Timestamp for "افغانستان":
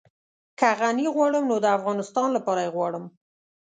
1.77-2.27